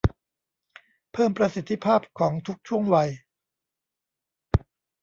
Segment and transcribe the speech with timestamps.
[1.11, 3.09] เพิ่มประสิทธิภาพของทุกช่วงวัย